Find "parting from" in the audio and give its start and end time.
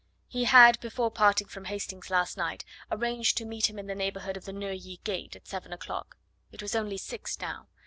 1.11-1.65